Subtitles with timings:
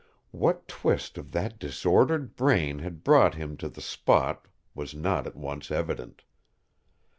[0.31, 5.35] What twist of that disordered brain had brought him to the spot was not at
[5.35, 6.23] once evident.